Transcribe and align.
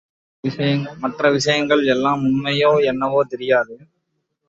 மற்ற 0.99 1.31
விஷயங்கள் 1.31 1.83
எல்லாம் 1.85 2.23
உண்மையோ 2.25 2.73
என்னவோ 2.85 3.21
தெரியாது. 3.25 3.75